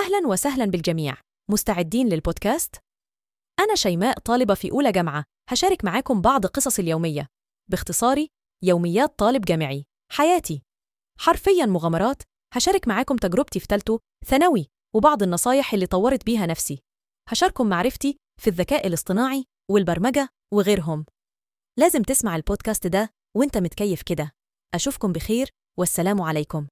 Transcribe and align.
أهلا 0.00 0.28
وسهلا 0.28 0.64
بالجميع. 0.64 1.16
مستعدين 1.50 2.08
للبودكاست؟ 2.08 2.76
أنا 3.60 3.74
شيماء 3.74 4.18
طالبة 4.18 4.54
في 4.54 4.70
أولى 4.70 4.92
جامعة. 4.92 5.24
هشارك 5.50 5.84
معاكم 5.84 6.20
بعض 6.20 6.46
قصصي 6.46 6.82
اليومية. 6.82 7.26
باختصاري 7.70 8.28
يوميات 8.64 9.18
طالب 9.18 9.44
جامعي. 9.44 9.84
حياتي. 10.12 10.62
حرفيا 11.18 11.66
مغامرات. 11.66 12.22
هشارك 12.54 12.88
معاكم 12.88 13.16
تجربتي 13.16 13.60
في 13.60 13.66
تالتو 13.66 13.98
ثانوي 14.26 14.66
وبعض 14.94 15.22
النصايح 15.22 15.74
اللي 15.74 15.86
طورت 15.86 16.26
بيها 16.26 16.46
نفسي. 16.46 16.78
هشاركم 17.28 17.68
معرفتي 17.68 18.16
في 18.40 18.50
الذكاء 18.50 18.86
الاصطناعي 18.86 19.44
والبرمجة 19.70 20.28
وغيرهم. 20.54 21.06
لازم 21.78 22.02
تسمع 22.02 22.36
البودكاست 22.36 22.86
ده 22.86 23.10
وأنت 23.36 23.58
متكيف 23.58 24.02
كده. 24.02 24.30
أشوفكم 24.74 25.12
بخير 25.12 25.50
والسلام 25.78 26.20
عليكم. 26.20 26.66